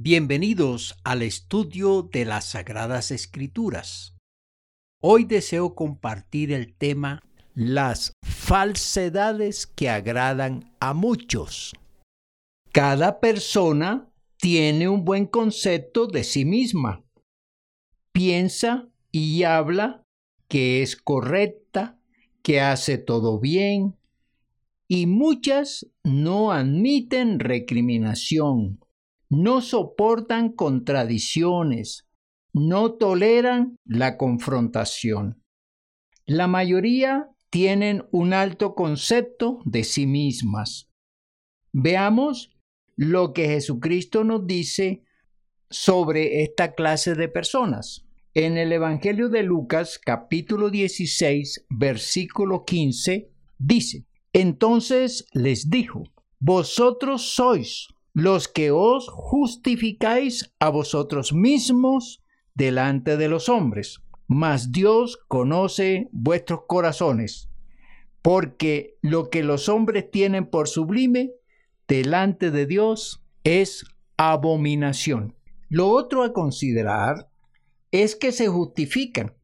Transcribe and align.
Bienvenidos 0.00 0.94
al 1.02 1.22
estudio 1.22 2.02
de 2.02 2.24
las 2.24 2.50
Sagradas 2.50 3.10
Escrituras. 3.10 4.16
Hoy 5.02 5.24
deseo 5.24 5.74
compartir 5.74 6.52
el 6.52 6.72
tema 6.72 7.24
Las 7.52 8.12
falsedades 8.22 9.66
que 9.66 9.90
agradan 9.90 10.72
a 10.78 10.94
muchos. 10.94 11.74
Cada 12.70 13.18
persona 13.18 14.08
tiene 14.36 14.88
un 14.88 15.04
buen 15.04 15.26
concepto 15.26 16.06
de 16.06 16.22
sí 16.22 16.44
misma. 16.44 17.04
Piensa 18.12 18.88
y 19.10 19.42
habla 19.42 20.04
que 20.46 20.80
es 20.80 20.94
correcta, 20.94 21.98
que 22.42 22.60
hace 22.60 22.98
todo 22.98 23.40
bien, 23.40 23.96
y 24.86 25.06
muchas 25.06 25.90
no 26.04 26.52
admiten 26.52 27.40
recriminación 27.40 28.78
no 29.28 29.60
soportan 29.60 30.52
contradicciones, 30.52 32.08
no 32.52 32.94
toleran 32.94 33.76
la 33.84 34.16
confrontación. 34.16 35.42
La 36.26 36.46
mayoría 36.46 37.30
tienen 37.50 38.06
un 38.10 38.32
alto 38.32 38.74
concepto 38.74 39.60
de 39.64 39.84
sí 39.84 40.06
mismas. 40.06 40.90
Veamos 41.72 42.56
lo 42.96 43.32
que 43.32 43.48
Jesucristo 43.48 44.24
nos 44.24 44.46
dice 44.46 45.04
sobre 45.70 46.42
esta 46.42 46.74
clase 46.74 47.14
de 47.14 47.28
personas. 47.28 48.04
En 48.34 48.56
el 48.56 48.72
Evangelio 48.72 49.28
de 49.28 49.42
Lucas 49.42 49.98
capítulo 49.98 50.70
16 50.70 51.66
versículo 51.70 52.64
15 52.64 53.30
dice, 53.58 54.06
Entonces 54.32 55.26
les 55.32 55.70
dijo, 55.70 56.04
Vosotros 56.38 57.34
sois 57.34 57.88
los 58.14 58.48
que 58.48 58.70
os 58.70 59.08
justificáis 59.08 60.52
a 60.58 60.70
vosotros 60.70 61.32
mismos 61.32 62.22
delante 62.54 63.16
de 63.16 63.28
los 63.28 63.48
hombres, 63.48 64.00
mas 64.26 64.72
Dios 64.72 65.18
conoce 65.28 66.08
vuestros 66.12 66.60
corazones, 66.66 67.48
porque 68.22 68.96
lo 69.00 69.30
que 69.30 69.42
los 69.42 69.68
hombres 69.68 70.10
tienen 70.10 70.46
por 70.46 70.68
sublime 70.68 71.32
delante 71.86 72.50
de 72.50 72.66
Dios 72.66 73.24
es 73.44 73.84
abominación. 74.16 75.34
Lo 75.68 75.88
otro 75.88 76.22
a 76.22 76.32
considerar 76.32 77.30
es 77.90 78.16
que 78.16 78.32
se 78.32 78.48
justifican, 78.48 79.34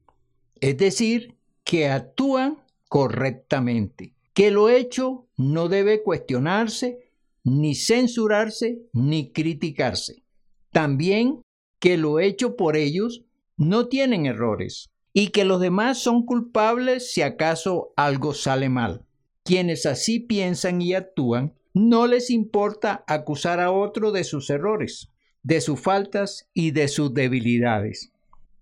es 0.60 0.76
decir, 0.76 1.36
que 1.64 1.88
actúan 1.88 2.62
correctamente, 2.88 4.14
que 4.34 4.50
lo 4.50 4.68
hecho 4.68 5.26
no 5.36 5.68
debe 5.68 6.02
cuestionarse 6.02 7.03
ni 7.44 7.74
censurarse 7.74 8.80
ni 8.92 9.30
criticarse. 9.30 10.24
También 10.72 11.42
que 11.78 11.96
lo 11.96 12.18
hecho 12.18 12.56
por 12.56 12.76
ellos 12.76 13.24
no 13.56 13.88
tienen 13.88 14.26
errores 14.26 14.90
y 15.12 15.28
que 15.28 15.44
los 15.44 15.60
demás 15.60 15.98
son 15.98 16.24
culpables 16.26 17.12
si 17.12 17.22
acaso 17.22 17.92
algo 17.96 18.34
sale 18.34 18.68
mal. 18.68 19.04
Quienes 19.44 19.86
así 19.86 20.18
piensan 20.18 20.80
y 20.80 20.94
actúan, 20.94 21.54
no 21.74 22.06
les 22.06 22.30
importa 22.30 23.04
acusar 23.06 23.60
a 23.60 23.70
otro 23.70 24.10
de 24.10 24.24
sus 24.24 24.48
errores, 24.48 25.12
de 25.42 25.60
sus 25.60 25.78
faltas 25.78 26.48
y 26.54 26.70
de 26.70 26.88
sus 26.88 27.12
debilidades. 27.12 28.12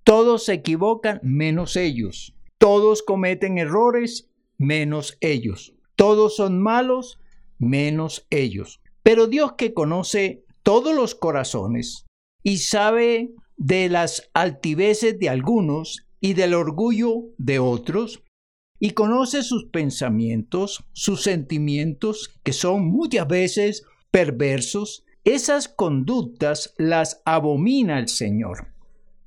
Todos 0.04 0.44
se 0.44 0.54
equivocan 0.54 1.20
menos 1.22 1.76
ellos. 1.76 2.34
Todos 2.58 3.02
cometen 3.02 3.58
errores 3.58 4.28
menos 4.58 5.16
ellos. 5.20 5.74
Todos 5.94 6.36
son 6.36 6.60
malos 6.60 7.20
menos 7.62 8.26
ellos. 8.30 8.80
Pero 9.02 9.26
Dios 9.26 9.54
que 9.56 9.72
conoce 9.72 10.44
todos 10.62 10.94
los 10.94 11.14
corazones 11.14 12.04
y 12.42 12.58
sabe 12.58 13.30
de 13.56 13.88
las 13.88 14.30
altiveces 14.34 15.18
de 15.18 15.28
algunos 15.28 16.06
y 16.20 16.34
del 16.34 16.54
orgullo 16.54 17.24
de 17.38 17.58
otros, 17.58 18.22
y 18.78 18.90
conoce 18.90 19.44
sus 19.44 19.66
pensamientos, 19.66 20.84
sus 20.92 21.22
sentimientos, 21.22 22.40
que 22.42 22.52
son 22.52 22.86
muchas 22.86 23.28
veces 23.28 23.84
perversos, 24.10 25.04
esas 25.24 25.68
conductas 25.68 26.74
las 26.78 27.22
abomina 27.24 28.00
el 28.00 28.08
Señor, 28.08 28.72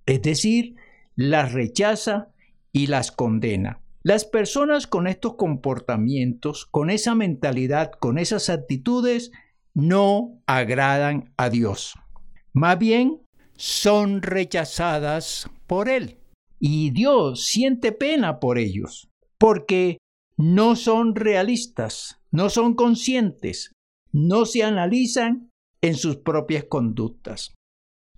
es 0.05 0.21
decir, 0.21 0.75
las 1.15 1.53
rechaza 1.53 2.33
y 2.73 2.87
las 2.87 3.13
condena. 3.13 3.79
Las 4.05 4.23
personas 4.23 4.85
con 4.85 5.07
estos 5.07 5.33
comportamientos, 5.33 6.67
con 6.67 6.91
esa 6.91 7.15
mentalidad, 7.15 7.91
con 7.93 8.19
esas 8.19 8.51
actitudes, 8.51 9.31
no 9.73 10.43
agradan 10.45 11.33
a 11.37 11.49
Dios. 11.49 11.95
Más 12.53 12.77
bien, 12.77 13.23
son 13.55 14.21
rechazadas 14.21 15.49
por 15.65 15.89
Él. 15.89 16.19
Y 16.59 16.91
Dios 16.91 17.47
siente 17.47 17.91
pena 17.93 18.39
por 18.39 18.59
ellos, 18.59 19.09
porque 19.39 19.97
no 20.37 20.75
son 20.75 21.15
realistas, 21.15 22.21
no 22.29 22.51
son 22.51 22.75
conscientes, 22.75 23.71
no 24.11 24.45
se 24.45 24.61
analizan 24.61 25.49
en 25.81 25.95
sus 25.95 26.17
propias 26.17 26.65
conductas. 26.65 27.55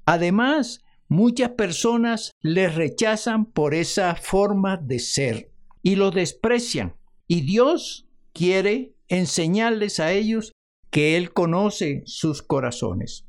Además, 0.05 0.81
muchas 1.07 1.51
personas 1.51 2.33
les 2.41 2.75
rechazan 2.75 3.45
por 3.45 3.73
esa 3.73 4.15
forma 4.15 4.75
de 4.75 4.99
ser 4.99 5.56
y 5.87 5.95
lo 5.95 6.11
desprecian. 6.11 6.97
Y 7.29 7.45
Dios 7.45 8.09
quiere 8.33 8.93
enseñarles 9.07 10.01
a 10.01 10.11
ellos 10.11 10.51
que 10.89 11.15
Él 11.15 11.31
conoce 11.31 12.03
sus 12.05 12.41
corazones. 12.41 13.25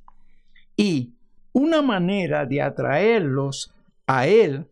Y 0.77 1.15
una 1.53 1.83
manera 1.83 2.47
de 2.47 2.61
atraerlos 2.61 3.73
a 4.09 4.27
Él 4.27 4.69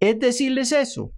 es 0.00 0.18
decirles 0.18 0.72
eso, 0.72 1.12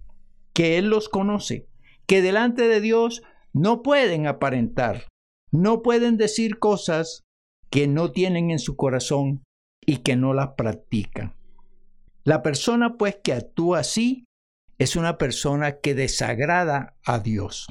que 0.53 0.77
Él 0.77 0.85
los 0.85 1.09
conoce, 1.09 1.67
que 2.05 2.21
delante 2.21 2.67
de 2.67 2.79
Dios 2.79 3.23
no 3.51 3.81
pueden 3.81 4.27
aparentar, 4.27 5.07
no 5.49 5.81
pueden 5.81 6.17
decir 6.17 6.59
cosas 6.59 7.23
que 7.71 7.87
no 7.87 8.11
tienen 8.11 8.51
en 8.51 8.59
su 8.59 8.75
corazón 8.75 9.43
y 9.81 10.03
que 10.03 10.15
no 10.15 10.35
las 10.35 10.49
practican. 10.49 11.35
La 12.23 12.43
persona 12.43 12.97
pues 12.99 13.17
que 13.23 13.33
actúa 13.33 13.79
así 13.79 14.27
es 14.77 14.95
una 14.95 15.17
persona 15.17 15.79
que 15.79 15.95
desagrada 15.95 16.95
a 17.05 17.19
Dios. 17.19 17.67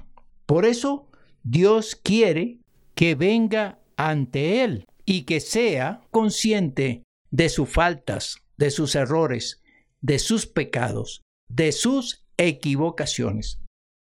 Por 0.46 0.64
eso 0.64 1.08
Dios 1.42 1.96
quiere 1.96 2.58
que 2.94 3.14
venga 3.14 3.78
ante 3.96 4.62
Él 4.62 4.86
y 5.04 5.22
que 5.22 5.40
sea 5.40 6.02
consciente 6.10 7.02
de 7.30 7.48
sus 7.48 7.68
faltas, 7.68 8.36
de 8.56 8.70
sus 8.70 8.94
errores, 8.94 9.62
de 10.00 10.18
sus 10.18 10.46
pecados, 10.46 11.22
de 11.48 11.72
sus 11.72 12.24
equivocaciones. 12.36 13.60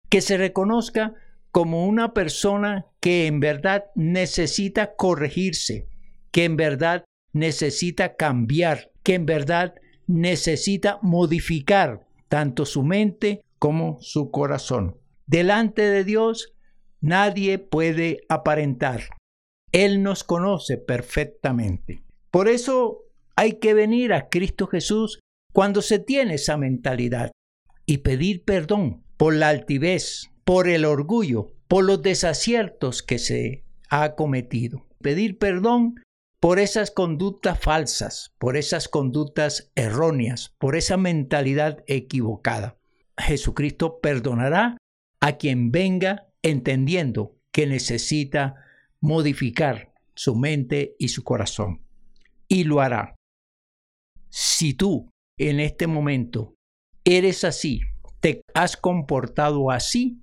Que 0.09 0.21
se 0.21 0.37
reconozca 0.37 1.13
como 1.51 1.85
una 1.85 2.13
persona 2.13 2.85
que 2.99 3.27
en 3.27 3.39
verdad 3.39 3.85
necesita 3.95 4.95
corregirse, 4.95 5.87
que 6.31 6.45
en 6.45 6.57
verdad 6.57 7.05
necesita 7.31 8.15
cambiar, 8.15 8.91
que 9.03 9.15
en 9.15 9.25
verdad 9.25 9.75
necesita 10.07 10.99
modificar 11.01 12.02
tanto 12.33 12.65
su 12.65 12.81
mente 12.81 13.43
como 13.59 13.99
su 14.01 14.31
corazón. 14.31 14.97
Delante 15.27 15.83
de 15.83 16.03
Dios 16.03 16.55
nadie 16.99 17.59
puede 17.59 18.21
aparentar. 18.27 19.03
Él 19.71 20.01
nos 20.01 20.23
conoce 20.23 20.79
perfectamente. 20.79 22.01
Por 22.31 22.47
eso 22.47 23.03
hay 23.35 23.59
que 23.59 23.75
venir 23.75 24.13
a 24.13 24.29
Cristo 24.29 24.65
Jesús 24.65 25.19
cuando 25.53 25.83
se 25.83 25.99
tiene 25.99 26.33
esa 26.33 26.57
mentalidad 26.57 27.31
y 27.85 27.99
pedir 27.99 28.43
perdón 28.43 29.03
por 29.15 29.35
la 29.35 29.49
altivez, 29.49 30.31
por 30.43 30.67
el 30.67 30.85
orgullo, 30.85 31.53
por 31.67 31.83
los 31.83 32.01
desaciertos 32.01 33.03
que 33.03 33.19
se 33.19 33.63
ha 33.91 34.15
cometido. 34.15 34.87
Pedir 35.03 35.37
perdón 35.37 36.01
por 36.43 36.59
esas 36.59 36.91
conductas 36.91 37.57
falsas, 37.57 38.35
por 38.37 38.57
esas 38.57 38.89
conductas 38.89 39.71
erróneas, 39.75 40.53
por 40.59 40.75
esa 40.75 40.97
mentalidad 40.97 41.85
equivocada. 41.87 42.77
Jesucristo 43.17 44.01
perdonará 44.01 44.75
a 45.21 45.37
quien 45.37 45.71
venga 45.71 46.27
entendiendo 46.41 47.37
que 47.53 47.65
necesita 47.65 48.55
modificar 48.99 49.93
su 50.15 50.35
mente 50.35 50.97
y 50.99 51.07
su 51.07 51.23
corazón. 51.23 51.85
Y 52.49 52.65
lo 52.65 52.81
hará. 52.81 53.15
Si 54.27 54.73
tú 54.73 55.11
en 55.37 55.61
este 55.61 55.87
momento 55.87 56.55
eres 57.05 57.45
así, 57.45 57.79
te 58.19 58.41
has 58.53 58.75
comportado 58.75 59.71
así, 59.71 60.21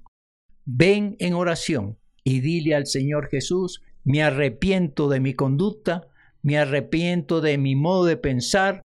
ven 0.67 1.17
en 1.19 1.33
oración 1.33 1.99
y 2.25 2.41
dile 2.41 2.75
al 2.75 2.87
Señor 2.87 3.31
Jesús, 3.31 3.81
me 4.05 4.23
arrepiento 4.23 5.09
de 5.09 5.21
mi 5.21 5.33
conducta, 5.33 6.10
me 6.43 6.59
arrepiento 6.59 7.41
de 7.41 7.59
mi 7.59 7.75
modo 7.75 8.05
de 8.05 8.17
pensar 8.17 8.83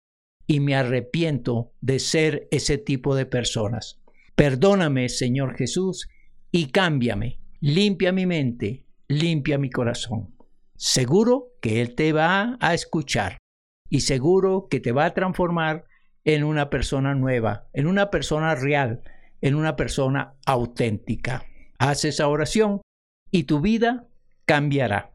y 0.47 0.59
me 0.59 0.75
arrepiento 0.75 1.71
de 1.81 1.99
ser 1.99 2.47
ese 2.51 2.77
tipo 2.77 3.15
de 3.15 3.25
personas. 3.25 3.99
Perdóname, 4.35 5.09
Señor 5.09 5.55
Jesús, 5.55 6.09
y 6.51 6.67
cámbiame, 6.67 7.39
limpia 7.61 8.11
mi 8.11 8.25
mente, 8.25 8.85
limpia 9.07 9.57
mi 9.57 9.69
corazón. 9.69 10.35
Seguro 10.75 11.53
que 11.61 11.81
Él 11.81 11.95
te 11.95 12.11
va 12.11 12.57
a 12.59 12.73
escuchar 12.73 13.37
y 13.89 14.01
seguro 14.01 14.67
que 14.69 14.79
te 14.79 14.91
va 14.91 15.05
a 15.05 15.13
transformar 15.13 15.85
en 16.25 16.43
una 16.43 16.69
persona 16.69 17.15
nueva, 17.15 17.67
en 17.73 17.87
una 17.87 18.09
persona 18.09 18.55
real, 18.55 19.01
en 19.41 19.55
una 19.55 19.75
persona 19.75 20.33
auténtica. 20.45 21.45
Haz 21.77 22.03
esa 22.03 22.27
oración 22.27 22.81
y 23.31 23.43
tu 23.43 23.61
vida 23.61 24.07
cambiará. 24.45 25.14